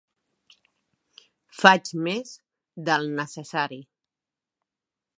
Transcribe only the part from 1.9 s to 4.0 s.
més del necessari.